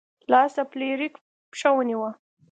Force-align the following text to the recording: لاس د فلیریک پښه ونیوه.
لاس 0.31 0.51
د 0.57 0.59
فلیریک 0.71 1.13
پښه 1.51 1.69
ونیوه. 1.73 2.09